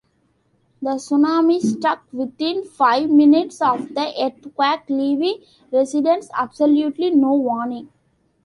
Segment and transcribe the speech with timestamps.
[0.81, 7.89] The tsunami struck within five minutes of the earthquake, leaving residents absolutely no warning.